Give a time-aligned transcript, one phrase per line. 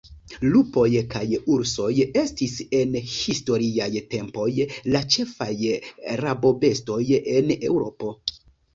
[0.53, 1.21] Lupoj kaj
[1.55, 1.89] ursoj
[2.21, 4.49] estis en historiaj tempoj
[4.97, 5.53] la ĉefaj
[6.27, 7.03] rabobestoj
[7.41, 8.15] en Eŭropo.